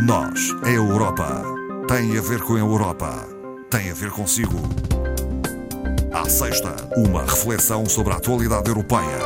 [0.00, 1.42] Nós, a Europa,
[1.88, 3.26] tem a ver com a Europa,
[3.68, 4.56] tem a ver consigo.
[6.12, 9.18] À sexta, uma reflexão sobre a atualidade europeia.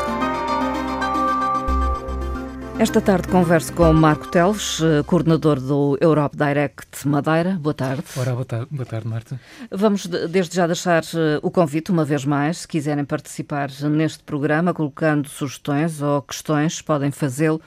[2.78, 7.58] Esta tarde converso com Marco Teles, eh, coordenador do Europe Direct Madeira.
[7.60, 8.04] Boa tarde.
[8.16, 9.40] Ora, boa tarde, boa tarde, Marta.
[9.70, 14.72] Vamos desde já deixar eh, o convite, uma vez mais, se quiserem participar neste programa,
[14.72, 17.60] colocando sugestões ou questões, podem fazê-lo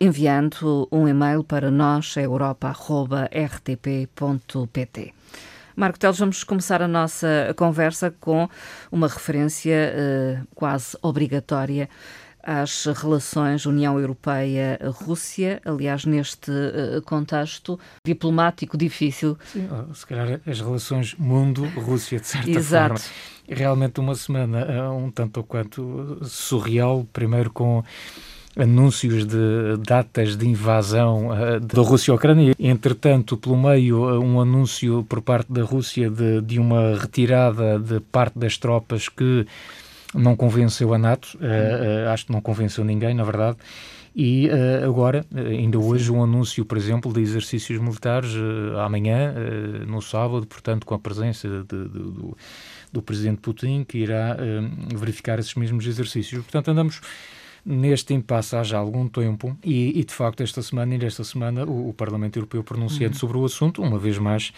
[0.00, 5.14] enviando um e-mail para nós, europa.rtp.pt.
[5.76, 8.48] Marco Teles, vamos começar a nossa conversa com
[8.92, 11.88] uma referência uh, quase obrigatória
[12.40, 19.36] às relações União Europeia-Rússia, aliás, neste uh, contexto diplomático difícil.
[19.52, 23.00] Sim, se calhar as relações mundo-Rússia, de certa Exato.
[23.00, 23.14] forma.
[23.48, 27.82] Realmente uma semana um tanto ou quanto surreal, primeiro com
[28.56, 32.54] anúncios de datas de invasão uh, da Rússia à Ucrânia.
[32.58, 38.00] Entretanto, pelo meio, uh, um anúncio por parte da Rússia de, de uma retirada de
[38.00, 39.46] parte das tropas que
[40.14, 43.56] não convenceu a NATO, uh, acho que não convenceu ninguém, na verdade.
[44.14, 48.30] E uh, agora, ainda hoje, um anúncio, por exemplo, de exercícios militares
[48.84, 49.34] amanhã,
[49.88, 52.36] no sábado, portanto, com a presença de, de, do,
[52.92, 54.36] do presidente Putin, que irá
[54.94, 56.40] verificar esses mesmos exercícios.
[56.44, 57.00] Portanto, andamos
[57.64, 61.64] neste impasse há já algum tempo e, e de facto, esta semana e nesta semana
[61.64, 63.20] o, o Parlamento Europeu pronunciando uhum.
[63.20, 64.52] sobre o assunto, uma vez mais,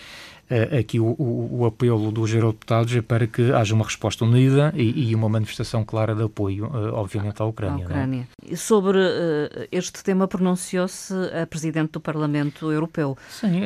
[0.78, 5.10] aqui o, o, o, apelo dos eurodeputados é para que haja uma resposta unida e,
[5.10, 7.84] e uma manifestação clara de apoio, uh, obviamente, à Ucrânia.
[7.84, 8.28] À Ucrânia.
[8.48, 8.56] É?
[8.56, 13.16] Sobre uh, este tema pronunciou-se a Presidente do Parlamento Europeu.
[13.28, 13.62] Sim,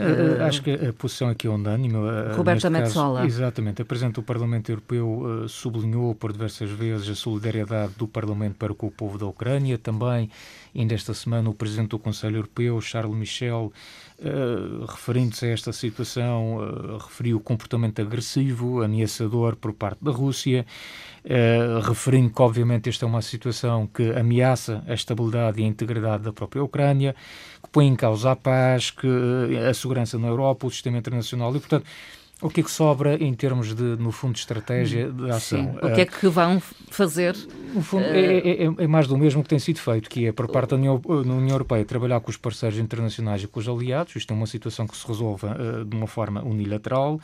[0.46, 1.94] acho que a posição aqui é unânime.
[2.36, 3.26] Roberta Metsola.
[3.26, 3.82] Exatamente.
[3.82, 8.86] A Presidente do Parlamento Europeu sublinhou por diversas vezes a solidariedade do Parlamento para com
[8.86, 10.30] o povo da Ucrânia, também
[10.74, 13.72] Ainda esta semana, o Presidente do Conselho Europeu, Charles Michel,
[14.18, 20.64] uh, referindo-se a esta situação, uh, referiu o comportamento agressivo, ameaçador por parte da Rússia,
[21.24, 26.22] uh, referindo que, obviamente, esta é uma situação que ameaça a estabilidade e a integridade
[26.22, 27.16] da própria Ucrânia,
[27.62, 29.08] que põe em causa a paz, que,
[29.68, 31.54] a segurança na Europa, o sistema internacional.
[31.56, 31.84] E, portanto,
[32.40, 35.72] o que é que sobra em termos de, no fundo, de estratégia de ação?
[35.72, 35.78] Sim.
[35.82, 37.36] O que é que vão fazer?
[37.74, 38.14] No fundo, uh...
[38.14, 40.76] é, é, é, mais do mesmo que tem sido feito, que é, por parte da
[40.76, 44.16] União, União, Europeia, trabalhar com os parceiros internacionais e com os aliados.
[44.16, 47.20] Isto é uma situação que se resolve uh, de uma forma unilateral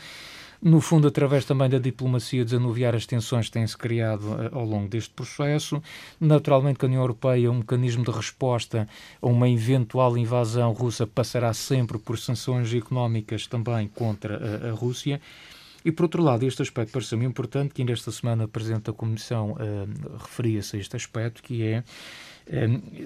[0.62, 4.89] no fundo, através também da diplomacia, desanuviar as tensões que têm-se criado uh, ao longo
[4.89, 5.83] deste processo.
[6.21, 8.89] Naturalmente, que a União Europeia, um mecanismo de resposta
[9.21, 15.21] a uma eventual invasão russa, passará sempre por sanções económicas também contra a, a Rússia.
[15.86, 18.92] E, por outro lado, este aspecto parece-me importante, que ainda esta semana a Presidente da
[18.92, 21.84] Comissão uh, referia-se a este aspecto, que é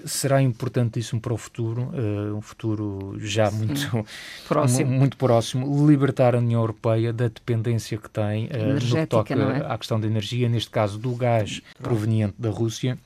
[0.05, 4.05] será importantíssimo para o futuro, uh, um futuro já muito
[4.47, 4.91] próximo.
[4.91, 9.71] muito próximo, libertar a União Europeia da dependência que tem uh, no que toca é?
[9.71, 12.97] à questão da energia, neste caso do gás proveniente da Rússia.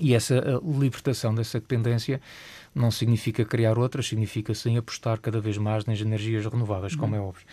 [0.00, 2.20] E essa libertação dessa dependência
[2.74, 7.22] não significa criar outras, significa sim apostar cada vez mais nas energias renováveis, como uhum.
[7.22, 7.46] é óbvio.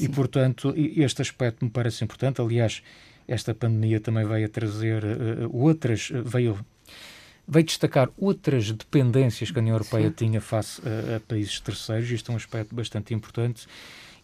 [0.00, 0.06] Sim.
[0.06, 2.40] E, portanto, este aspecto me parece importante.
[2.40, 2.82] Aliás,
[3.28, 6.58] esta pandemia também veio a trazer uh, outras, veio
[7.46, 10.14] veio destacar outras dependências que a União Europeia Sim.
[10.14, 13.66] tinha face a, a, países terceiros, isto é um aspecto bastante importante.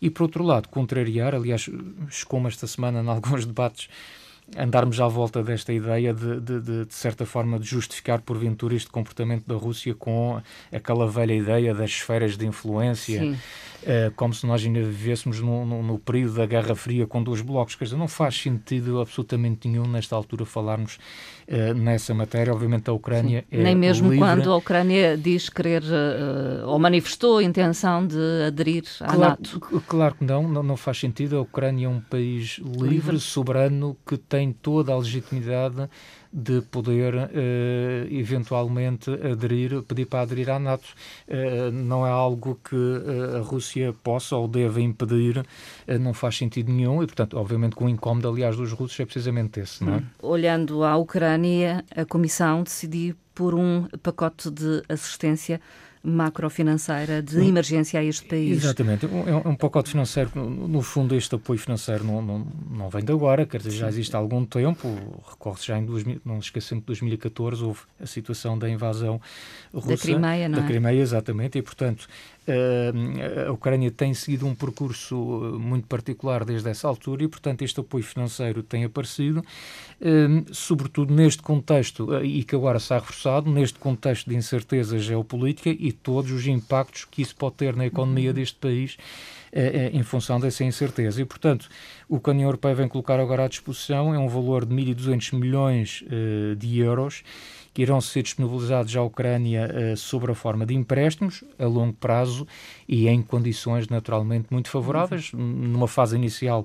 [0.00, 1.68] E, por outro lado, contrariar, aliás,
[2.28, 3.88] como esta semana em alguns debates,
[4.56, 8.90] andarmos à volta desta ideia de, de, de, de, certa forma, de justificar porventura este
[8.90, 13.36] comportamento da Rússia com aquela velha ideia das esferas de influência,
[13.86, 17.40] uh, como se nós ainda vivêssemos no, no, no, período da Guerra Fria com dois
[17.40, 17.74] blocos.
[17.74, 20.98] Quer dizer, não faz sentido absolutamente nenhum nesta altura falarmos
[21.48, 22.52] uh, nessa matéria.
[22.52, 23.58] Obviamente a Ucrânia Sim.
[23.58, 24.24] é Nem mesmo livre.
[24.24, 29.60] quando a Ucrânia diz querer uh, ou manifestou a intenção de aderir à claro, NATO.
[29.86, 31.36] Claro que não, não, não, faz sentido.
[31.36, 33.20] A Ucrânia é um país livre, livre.
[33.20, 35.88] soberano, que tem tem toda a legitimidade
[36.36, 37.28] de poder uh,
[38.10, 40.84] eventualmente aderir, pedir para aderir à NATO.
[41.26, 45.42] Uh, não é algo que uh, a Rússia possa ou deva impedir,
[45.98, 49.60] não faz sentido nenhum e, portanto, obviamente com o incómodo, aliás, dos russos é precisamente
[49.60, 49.82] esse.
[49.82, 49.96] Não é?
[49.96, 50.02] Hum.
[50.20, 55.60] Olhando à Ucrânia, a Comissão decidiu por um pacote de assistência
[56.06, 58.62] macrofinanceira de emergência a este país.
[58.62, 59.06] Exatamente.
[59.06, 63.12] É um, um pacote financeiro, no fundo, este apoio financeiro não, não, não vem de
[63.12, 64.88] agora, quer dizer, já existe há algum tempo,
[65.28, 69.20] recorre-se já em, 2000, não esquecemos, 2014 houve a situação da invasão
[69.74, 69.88] russa.
[69.88, 70.60] Da Crimeia, não é?
[70.60, 72.06] Da Crimeia, exatamente, e portanto
[73.46, 77.80] a Ucrânia tem seguido um percurso uh, muito particular desde essa altura e, portanto, este
[77.80, 79.44] apoio financeiro tem aparecido,
[80.52, 85.90] sobretudo neste contexto, uh, e que agora está reforçado, neste contexto de incerteza geopolítica e
[85.90, 88.96] todos os impactos que isso pode ter na economia deste país
[89.52, 91.20] eh, em função dessa incerteza.
[91.20, 91.68] E, portanto,
[92.08, 95.38] o que a União Europeia vem colocar agora à disposição é um valor de 1.200
[95.38, 96.04] milhões
[96.58, 97.22] de euros
[97.76, 102.46] que irão ser disponibilizados à Ucrânia uh, sob a forma de empréstimos a longo prazo
[102.88, 105.30] e em condições naturalmente muito favoráveis.
[105.34, 105.40] Uhum.
[105.42, 106.64] Numa fase inicial,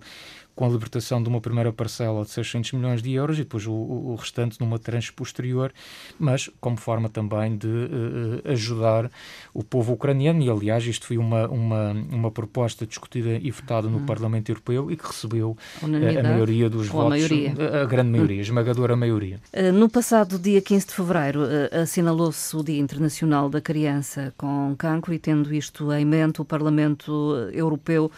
[0.55, 3.71] com a libertação de uma primeira parcela de 600 milhões de euros e depois o,
[3.71, 5.73] o restante numa tranche posterior,
[6.19, 9.09] mas como forma também de uh, ajudar
[9.53, 10.41] o povo ucraniano.
[10.41, 14.05] E, aliás, isto foi uma, uma, uma proposta discutida e votada no hum.
[14.05, 17.53] Parlamento Europeu e que recebeu uh, a maioria dos votos, a, maioria.
[17.81, 19.39] a, grande maioria, esmagadora maioria.
[19.73, 25.19] No passado dia 15 de fevereiro, assinalou-se o Dia Internacional da Criança com Cancro e,
[25.19, 28.11] tendo isto em mente, o Parlamento Europeu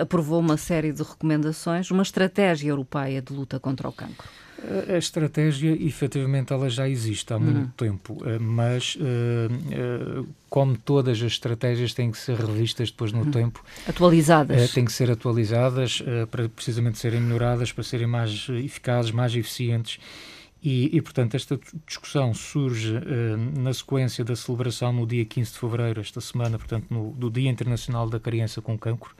[0.00, 4.28] aprovou uma série de recomendações, uma estratégia europeia de luta contra o cancro.
[4.88, 7.70] A estratégia, efetivamente, ela já existe há muito uhum.
[7.76, 13.30] tempo, eh, mas uh, como todas as estratégias têm que ser revistas depois no uhum.
[13.30, 13.62] tempo.
[13.86, 14.72] Atualizadas.
[14.72, 19.98] têm que ser atualizadas para precisamente serem melhoradas, para serem mais eficazes, mais eficientes.
[20.62, 22.94] E, e, portanto, esta discussão surge
[23.54, 27.50] na sequência da celebração no dia 15 de fevereiro, esta semana, portanto, no, do Dia
[27.50, 29.14] Internacional da Criança com Cancro.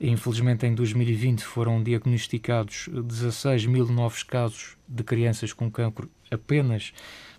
[0.00, 6.92] Infelizmente, em 2020 foram diagnosticados 16 mil novos casos de crianças com cancro apenas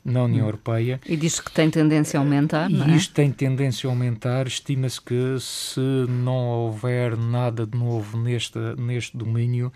[0.03, 0.47] na União hum.
[0.47, 0.99] Europeia.
[1.05, 2.95] E diz que tem tendência a aumentar, não é?
[2.95, 4.47] isto tem tendência a aumentar.
[4.47, 9.71] Estima-se que se não houver nada de novo neste, neste domínio,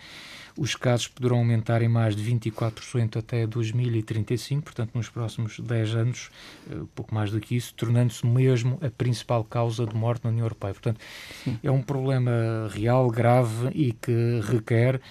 [0.57, 6.29] os casos poderão aumentar em mais de 24% até 2035, portanto, nos próximos 10 anos,
[6.71, 10.45] eh, pouco mais do que isso, tornando-se mesmo a principal causa de morte na União
[10.45, 10.73] Europeia.
[10.73, 10.99] Portanto,
[11.43, 11.59] Sim.
[11.61, 12.31] é um problema
[12.71, 15.01] real, grave e que requer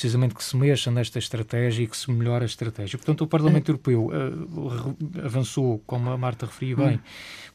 [0.00, 2.96] precisamente que se mexa nesta estratégia e que se melhore a estratégia.
[2.96, 7.00] Portanto, o Parlamento Europeu uh, avançou, como a Marta referia bem, hum.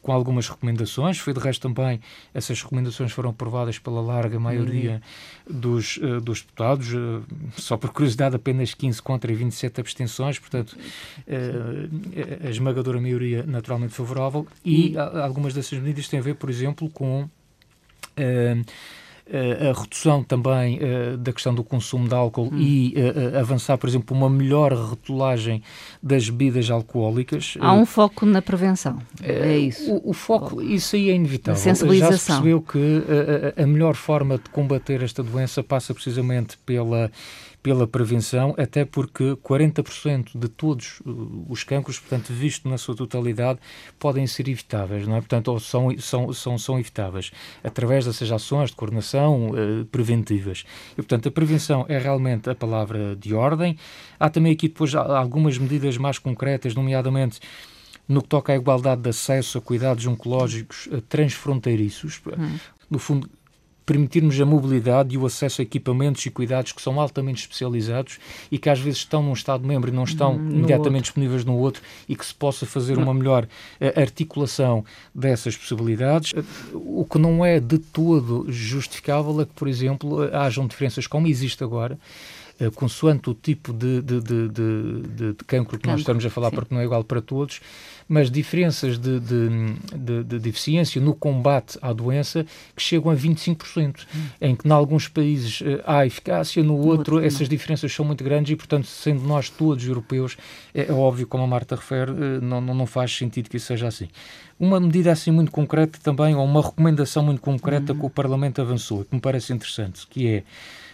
[0.00, 1.18] com algumas recomendações.
[1.18, 2.00] Foi, de resto, também,
[2.32, 5.02] essas recomendações foram aprovadas pela larga maioria
[5.50, 5.58] hum.
[5.58, 6.92] dos, uh, dos deputados.
[6.92, 7.24] Uh,
[7.56, 10.38] só por curiosidade, apenas 15 contra e 27 abstenções.
[10.38, 10.76] Portanto,
[12.44, 14.46] a esmagadora maioria naturalmente favorável.
[14.64, 17.28] E algumas dessas medidas têm a ver, por exemplo, com
[19.28, 22.58] a redução também uh, da questão do consumo de álcool hum.
[22.58, 25.62] e uh, avançar, por exemplo, uma melhor rotulagem
[26.00, 27.56] das bebidas alcoólicas.
[27.58, 29.92] Há um foco na prevenção, é isso?
[29.92, 31.60] O, o foco, isso aí é inevitável.
[31.60, 32.12] A sensibilização.
[32.12, 33.02] Já se percebeu que
[33.60, 37.10] a melhor forma de combater esta doença passa precisamente pela
[37.66, 41.02] pela prevenção, até porque 40% de todos
[41.48, 43.58] os cancros, portanto, visto na sua totalidade,
[43.98, 45.18] podem ser evitáveis, não é?
[45.18, 47.32] Portanto, ou são, são, são, são evitáveis
[47.64, 50.64] através dessas ações de coordenação uh, preventivas.
[50.92, 53.76] E, portanto, a prevenção é realmente a palavra de ordem.
[54.18, 57.40] Há também aqui depois algumas medidas mais concretas, nomeadamente
[58.08, 62.20] no que toca à igualdade de acesso a cuidados oncológicos transfronteiriços.
[62.26, 62.58] Hum.
[62.88, 63.28] No fundo,
[63.86, 68.18] permitirmos a mobilidade e o acesso a equipamentos e cuidados que são altamente especializados
[68.50, 71.02] e que às vezes estão num Estado-membro e não estão hum, imediatamente outro.
[71.02, 74.84] disponíveis no outro e que se possa fazer uma melhor uh, articulação
[75.14, 76.34] dessas possibilidades.
[76.74, 81.62] O que não é de todo justificável é que, por exemplo, hajam diferenças como existe
[81.62, 81.96] agora
[82.60, 86.74] uh, consoante o tipo de, de, de, de, cancro que nós estamos a falar, porque
[86.74, 87.60] não é igual para todos,
[88.08, 89.48] mas diferenças de, de,
[89.94, 94.20] de, de, deficiência no combate à doença que chegam a 25%, hum.
[94.40, 98.04] em que em alguns países uh, há eficácia, no, no outro, outro essas diferenças são
[98.04, 100.36] muito grandes e, portanto, sendo nós todos europeus,
[100.72, 103.88] é, é óbvio, como a Marta refere, uh, não, não faz sentido que isso seja
[103.88, 104.08] assim.
[104.58, 107.98] Uma medida assim muito concreta também, ou uma recomendação muito concreta uhum.
[107.98, 110.42] que o Parlamento avançou, que me parece interessante, que é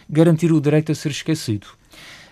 [0.09, 1.67] garantir o direito a ser esquecido.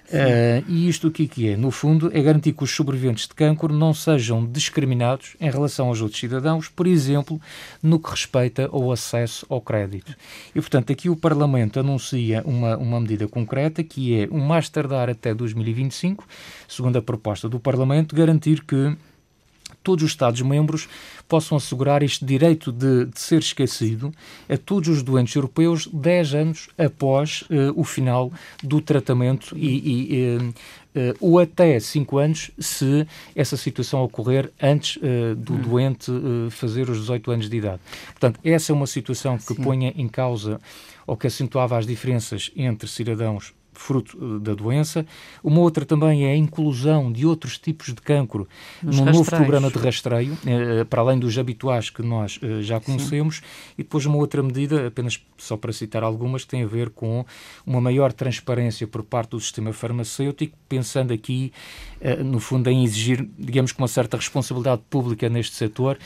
[0.08, 1.56] Uh, e isto o que, que é?
[1.56, 6.02] No fundo, é garantir que os sobreviventes de cancro não sejam discriminados em relação aos
[6.02, 7.40] outros cidadãos, por exemplo,
[7.82, 10.14] no que respeita ao acesso ao crédito.
[10.54, 14.68] E, portanto, aqui o Parlamento anuncia uma, uma medida concreta que é, o um mais
[14.68, 16.28] tardar até 2025,
[16.68, 18.96] segundo a proposta do Parlamento, garantir que
[19.84, 20.88] todos os Estados-membros
[21.28, 24.14] possam assegurar este direito de, de, ser esquecido
[24.50, 30.38] a todos os doentes europeus 10 anos após uh, o final do tratamento e, e
[30.38, 30.54] uh, uh,
[31.20, 35.00] ou até 5 anos se essa situação ocorrer antes
[35.38, 35.62] do hum.
[35.62, 36.12] doente
[36.50, 37.80] fazer os 18 anos de idade.
[38.08, 39.64] Portanto, essa é uma situação que Sim.
[39.64, 40.60] ponha em causa
[41.08, 45.06] ou que acentuava as diferenças entre cidadãos fruto eh, da doença.
[45.44, 48.48] Uma outra também é a inclusão de outros tipos de cancro
[48.82, 52.80] Nos no novo programa de rastreio, eh, para além dos habituais que nós eh, já
[52.80, 53.38] conhecemos.
[53.38, 53.44] Sim.
[53.80, 57.26] E depois uma outra medida, apenas só para citar algumas, tem a ver com
[57.66, 61.52] uma maior transparência por parte do sistema farmacêutico, pensando aqui,
[62.24, 65.98] no fundo, em exigir, digamos, com uma certa responsabilidade pública neste setor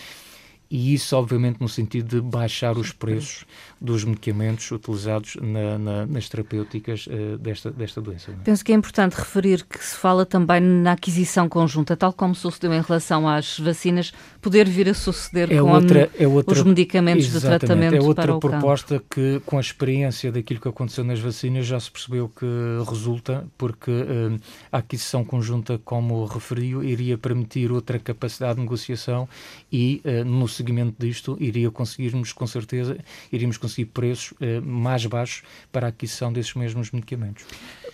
[0.70, 3.46] e isso, obviamente, no sentido de baixar os preços
[3.80, 8.32] dos medicamentos utilizados na, na, nas terapêuticas uh, desta, desta doença.
[8.32, 8.36] É?
[8.44, 12.74] Penso que é importante referir que se fala também na aquisição conjunta, tal como sucedeu
[12.74, 17.32] em relação às vacinas, poder vir a suceder é com outra, é outra, os medicamentos
[17.32, 21.66] de tratamento É outra para proposta que, com a experiência daquilo que aconteceu nas vacinas,
[21.66, 22.46] já se percebeu que
[22.90, 24.40] resulta, porque uh,
[24.72, 29.28] a aquisição conjunta, como referiu, iria permitir outra capacidade de negociação
[29.72, 32.98] e, uh, no seguimento disto, iria conseguirmos, com certeza,
[33.32, 37.46] iríamos conseguir preços uh, mais baixos para a aquisição desses mesmos medicamentos.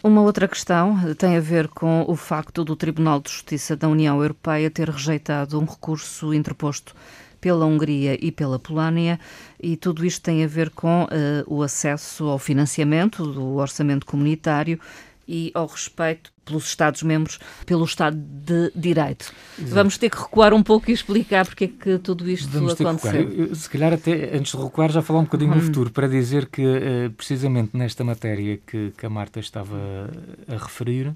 [0.04, 4.20] Uma outra questão tem a ver com o facto do Tribunal de Justiça da União
[4.20, 6.96] Europeia ter rejeitado um recurso interposto
[7.40, 9.20] pela Hungria e pela Polónia,
[9.60, 11.08] e tudo isto tem a ver com uh,
[11.48, 14.80] o acesso ao financiamento do orçamento comunitário
[15.28, 19.34] e ao respeito pelos Estados-membros, pelo Estado de Direito.
[19.58, 19.76] Exato.
[19.76, 23.56] Vamos ter que recuar um pouco e explicar porque é que tudo isto Vamos aconteceu.
[23.56, 25.58] se calhar até antes de recuar já falar um bocadinho uhum.
[25.58, 30.10] no futuro, para dizer que uh, precisamente nesta matéria que, que a Marta estava
[30.48, 31.14] a referir,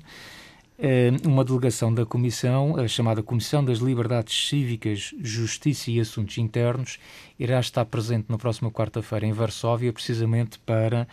[0.78, 7.00] eh, uma delegação da Comissão, a chamada Comissão das Liberdades Cívicas, Justiça e Assuntos Internos,
[7.40, 11.08] irá estar presente na próxima quarta-feira em Varsóvia, precisamente para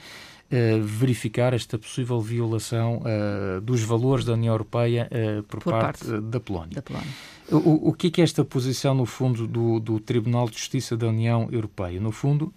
[0.53, 6.05] uh, verificar esta possível violação uh, dos valores da União Europeia uh, por, por, parte,
[6.05, 6.75] parte da Polónia.
[6.75, 7.11] Da Polónia.
[7.51, 10.97] O, o que é, que é esta posição, no fundo, do, do Tribunal de Justiça
[10.97, 12.01] da União Europeia?
[12.01, 12.53] No fundo,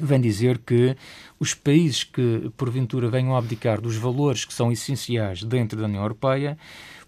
[0.00, 0.96] vem dizer que
[1.38, 6.02] os países que, porventura, venham a abdicar dos valores que são essenciais dentro da União
[6.02, 6.58] Europeia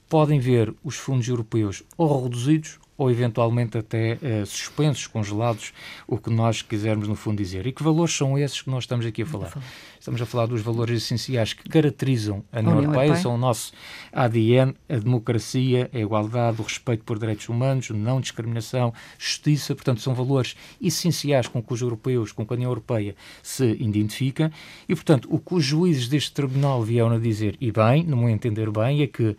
[0.08, 5.72] podem ver os fundos europeus ou reduzidos ou eventualmente até uh, suspensos, congelados,
[6.06, 7.66] o que nós quisermos no fundo dizer.
[7.66, 9.52] E que valores são esses que nós estamos aqui a falar?
[9.98, 13.72] Estamos a falar dos valores essenciais que caracterizam a União, Europeia, são o nosso
[14.12, 20.14] ADN, a democracia, a igualdade, o respeito por direitos humanos, não discriminação, justiça, portanto são
[20.14, 24.52] valores essenciais com que os europeus, com que a União Europeia se identifica
[24.88, 28.28] e, portanto, o que os juízes deste tribunal vieram a dizer, e bem, no meu
[28.28, 29.36] entender bem, é que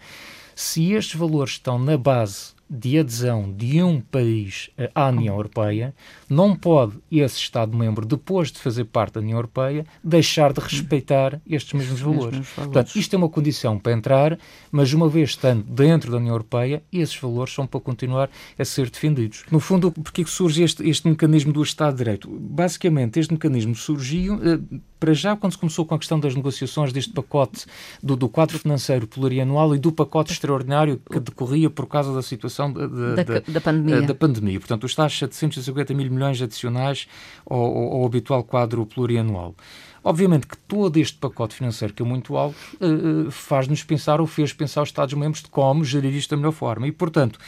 [0.55, 5.93] se estes valores estão na base de adesão de um país à União Europeia,
[6.29, 11.73] não pode esse Estado-membro, depois de fazer parte da União Europeia, deixar de respeitar estes
[11.73, 12.31] mesmos valores.
[12.31, 12.73] mesmos valores.
[12.73, 14.39] Portanto, isto é uma condição para entrar,
[14.71, 18.89] mas uma vez estando dentro da União Europeia, esses valores são para continuar a ser
[18.89, 19.43] defendidos.
[19.51, 22.29] No fundo, porquê que surge este, este mecanismo do Estado de Direito?
[22.29, 24.59] Basicamente, este mecanismo surgiu eh,
[24.99, 27.65] para já quando se começou com a questão das negociações deste pacote
[28.01, 32.54] do, do quadro financeiro plurianual e do pacote extraordinário que decorria por causa da situação
[32.71, 34.01] de, de, da, da, da, pandemia.
[34.01, 34.59] da pandemia.
[34.59, 37.07] Portanto, os tais 750 mil milhões adicionais
[37.45, 39.55] ao, ao habitual quadro plurianual.
[40.05, 44.53] Obviamente que todo este pacote financeiro, que é muito alto, uh, faz-nos pensar ou fez
[44.53, 46.87] pensar os Estados-membros de como gerir isto da melhor forma.
[46.87, 47.39] E, portanto,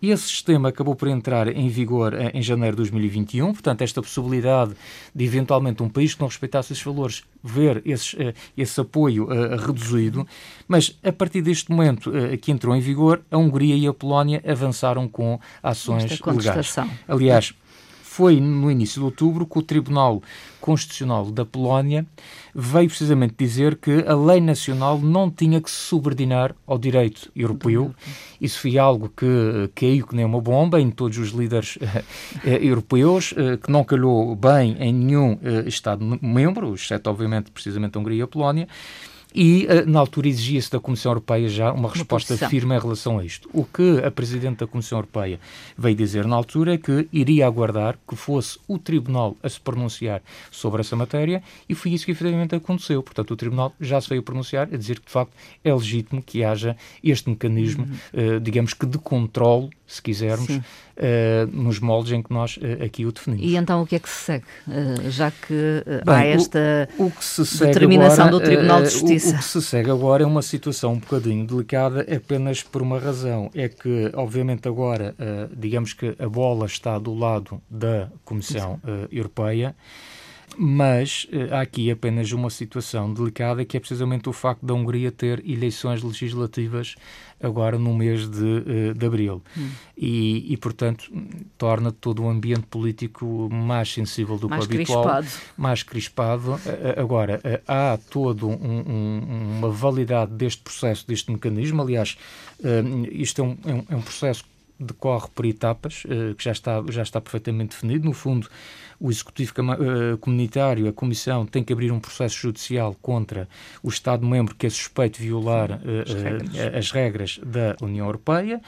[0.00, 4.74] esse sistema acabou por entrar em vigor eh, em janeiro de 2021, portanto, esta possibilidade
[5.14, 8.14] de eventualmente um país que não respeitasse esses valores ver esses,
[8.56, 10.26] esse apoio reduzido,
[10.68, 15.08] mas a partir deste momento que entrou em vigor, a Hungria e a Polónia avançaram
[15.08, 16.76] com ações legais.
[17.08, 17.54] Aliás,
[18.16, 20.22] foi no início de outubro que o Tribunal
[20.58, 22.06] Constitucional da Polónia
[22.54, 27.94] veio precisamente dizer que a lei nacional não tinha que se subordinar ao direito europeu.
[28.40, 31.78] Isso foi algo que caiu que nem uma bomba em todos os líderes
[32.42, 38.00] eh, europeus, eh, que não calhou bem em nenhum eh, Estado-membro, exceto, obviamente, precisamente a
[38.00, 38.66] Hungria e a Polónia.
[39.36, 43.18] E, eh, na altura, exigia-se da Comissão Europeia já uma resposta uma firme em relação
[43.18, 43.46] a isto.
[43.52, 45.38] O que a Presidente da Comissão Europeia
[45.76, 50.22] veio dizer na altura é que iria aguardar que fosse o Tribunal a se pronunciar
[50.50, 53.02] sobre essa matéria e foi isso que efetivamente aconteceu.
[53.02, 56.42] Portanto, o Tribunal já se veio pronunciar a dizer que, de facto, é legítimo que
[56.42, 56.74] haja
[57.04, 58.36] este mecanismo, uhum.
[58.36, 60.60] uh, digamos que de controle, se quisermos, uh,
[61.52, 63.46] nos moldes em que nós uh, aqui o definimos.
[63.46, 64.44] E então o que é que se segue?
[65.08, 69.44] já que Bem, há esta o, o determinação agora, do Tribunal de Justiça o que
[69.44, 73.50] se segue agora é uma situação um bocadinho delicada apenas por uma razão.
[73.54, 79.08] É que, obviamente, agora, uh, digamos que a bola está do lado da Comissão uh,
[79.10, 79.74] Europeia
[80.58, 85.12] mas uh, há aqui apenas uma situação delicada que é precisamente o facto da Hungria
[85.12, 86.94] ter eleições legislativas
[87.42, 89.42] agora no mês de, uh, de abril.
[89.56, 89.68] Hum.
[89.96, 91.10] E, e, portanto,
[91.56, 95.02] torna todo o ambiente político mais sensível do mais que o habitual.
[95.02, 95.26] Crispado.
[95.56, 96.60] Mais crispado.
[96.96, 101.80] Agora, há toda um, um, uma validade deste processo, deste mecanismo.
[101.80, 102.18] Aliás,
[103.10, 104.44] isto é um, é um, é um processo
[104.78, 108.04] decorre por etapas, uh, que já está, já está perfeitamente definido.
[108.04, 108.48] No fundo,
[109.00, 113.48] o Executivo uh, Comunitário, a Comissão, tem que abrir um processo judicial contra
[113.82, 116.74] o Estado-membro que é suspeito de violar uh, as, regras.
[116.74, 117.40] as, regras.
[117.42, 118.60] da União Europeia.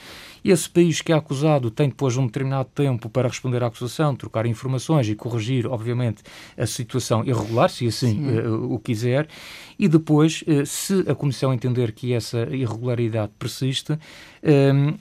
[0.43, 4.45] Esse país que é acusado tem depois um determinado tempo para responder à acusação, trocar
[4.45, 6.23] informações e corrigir, obviamente,
[6.57, 9.27] a situação irregular, se assim o quiser.
[9.77, 13.97] E depois, se a Comissão entender que essa irregularidade persiste,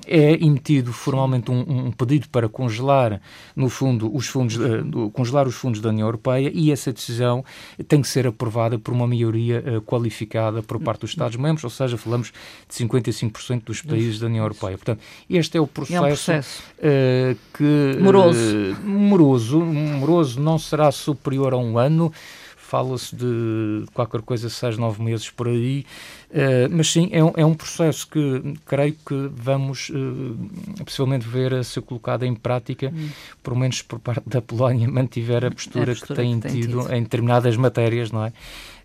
[0.07, 3.21] é emitido formalmente um, um, pedido para congelar,
[3.55, 7.45] no fundo, os fundos, uh, congelar os fundos da União Europeia e essa decisão
[7.87, 11.97] tem que ser aprovada por uma maioria uh, qualificada por parte dos Estados-membros, ou seja,
[11.97, 12.33] falamos
[12.69, 14.77] de 55% dos países da União Europeia.
[14.77, 16.63] Portanto, este é o processo, é um processo.
[16.79, 17.99] Uh, que...
[18.01, 18.77] Moroso.
[18.85, 19.61] moroso.
[19.61, 22.13] Moroso não será superior a um ano
[22.69, 25.87] fala-se de qualquer coisa, seis, nove meses por aí,
[26.31, 31.55] uh, mas sim, é um, é um processo que creio que vamos uh, possivelmente ver
[31.55, 33.09] a ser colocado em prática, hum.
[33.43, 36.61] pelo menos por parte da Polónia, mantiver a postura, a postura que, tem, que tem
[36.61, 38.33] tido, tido em determinadas matérias, não é?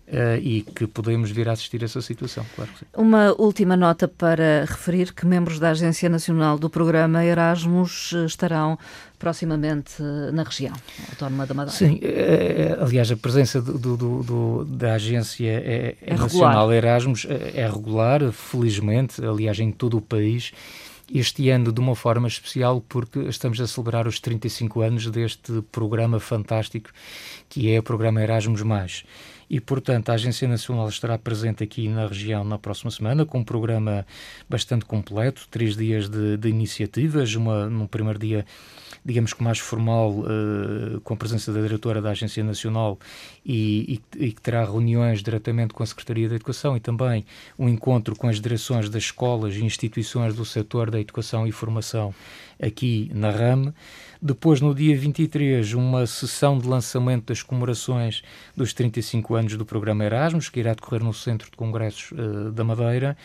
[0.06, 2.84] Uh, e que podemos vir a assistir a essa situação, claro que sim.
[2.94, 8.78] Uma última nota para referir que membros da Agência Nacional do Programa Erasmus estarão
[9.18, 10.02] proximamente
[10.34, 10.74] na região
[11.08, 11.78] autónoma da Madeira.
[11.78, 16.76] Sim, é, aliás, a presença do, do, do, da agência é, é nacional regular.
[16.76, 20.52] Erasmus é regular, felizmente, aliás, em todo o país
[21.12, 26.18] este ano de uma forma especial porque estamos a celebrar os 35 anos deste programa
[26.18, 26.90] fantástico
[27.48, 28.62] que é o programa Erasmus+.
[29.48, 33.44] E, portanto, a Agência Nacional estará presente aqui na região na próxima semana com um
[33.44, 34.06] programa
[34.48, 38.44] bastante completo, três dias de, de iniciativas, uma, no primeiro dia
[39.04, 42.98] digamos que mais formal, uh, com a presença da diretora da Agência Nacional
[43.44, 47.26] e, e, e, que terá reuniões diretamente com a Secretaria da Educação e também
[47.58, 52.14] um encontro com as direções das escolas e instituições do setor da educação e formação
[52.60, 53.74] aqui na RAM.
[54.26, 58.22] Depois, no dia 23, uma sessão de lançamento das comemorações
[58.56, 62.64] dos 35 anos do programa Erasmus, que irá decorrer no Centro de Congressos uh, da
[62.64, 63.18] Madeira.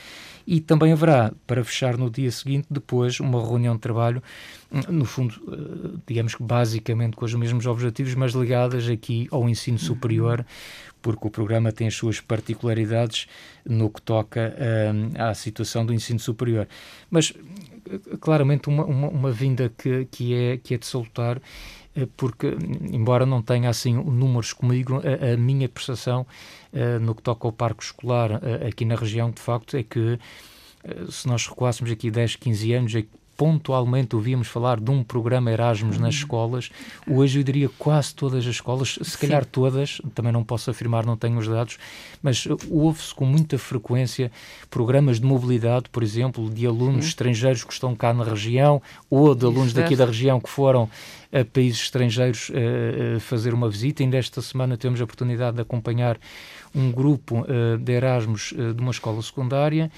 [0.46, 4.22] E também haverá, para fechar no dia seguinte, depois, uma reunião de trabalho,
[4.70, 9.48] hum, no fundo, uh, digamos que basicamente com os mesmos objetivos, mas ligadas aqui ao
[9.48, 10.46] ensino superior,
[11.02, 13.28] porque o programa tem as suas particularidades
[13.66, 16.68] no que toca uh, à situação do ensino superior.
[17.10, 17.34] Mas
[18.20, 21.42] claramente uma, uma, uma, vinda que, que, é, que é de salutar,
[21.96, 22.56] eh, porque,
[22.92, 26.26] embora não tenha assim números comigo, a, a minha percepção
[26.74, 30.20] uh, no que toca ao parque escolar uh, aqui na região, de facto, é que
[31.10, 33.04] se nós recuássemos aqui 10, 15 anos, é
[33.40, 36.20] pontualmente ouvíamos falar de um programa Erasmus nas uhum.
[36.20, 36.70] escolas.
[37.08, 39.50] Hoje eu diria quase todas as escolas, se calhar Sim.
[39.50, 41.78] todas, também não posso afirmar, não tenho os dados,
[42.22, 44.30] mas ouve-se com muita frequência
[44.70, 47.10] programas de mobilidade, por exemplo, de alunos Sim.
[47.12, 50.90] estrangeiros que estão cá na região ou de alunos daqui da região que foram
[51.32, 54.04] a países estrangeiros uh, fazer uma visita.
[54.04, 56.20] Ainda esta semana temos a oportunidade de acompanhar
[56.76, 59.90] um grupo uh, de Erasmus uh, de uma escola secundária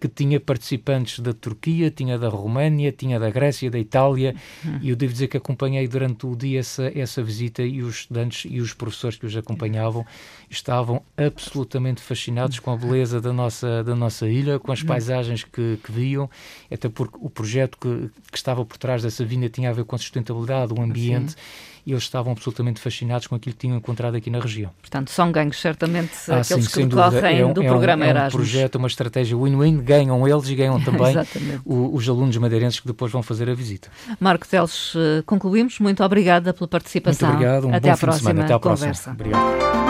[0.00, 4.78] que tinha participantes da Turquia, tinha da Roménia, tinha da Grécia, da Itália, uhum.
[4.80, 8.50] e eu devo dizer que acompanhei durante o dia essa, essa visita e os estudantes
[8.50, 10.06] e os professores que os acompanhavam
[10.48, 14.86] estavam absolutamente fascinados com a beleza da nossa, da nossa ilha, com as uhum.
[14.86, 16.30] paisagens que, que viam,
[16.70, 19.94] até porque o projeto que, que estava por trás dessa vinda tinha a ver com
[19.94, 21.32] a sustentabilidade, o ambiente.
[21.32, 24.70] Sim e eles estavam absolutamente fascinados com aquilo que tinham encontrado aqui na região.
[24.78, 28.08] Portanto, são ganhos certamente ah, aqueles sim, que decorrem é um, do é programa é
[28.08, 28.34] um Erasmus.
[28.34, 31.16] É um projeto, uma estratégia win-win, ganham eles e ganham também
[31.64, 33.88] o, os alunos madeirenses que depois vão fazer a visita.
[34.20, 35.78] Marco Teles, eh, concluímos.
[35.78, 37.26] Muito obrigada pela participação.
[37.26, 38.44] Muito obrigado, um Até bom à fim próxima de semana.
[38.44, 39.14] Até à conversa.
[39.14, 39.14] próxima.
[39.14, 39.87] Obrigado.